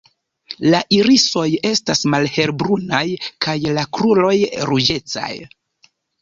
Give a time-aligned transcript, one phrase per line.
[0.73, 3.03] La irisoj estas malhelbrunaj
[3.47, 4.35] kaj la kruroj
[4.71, 5.31] ruĝecaj.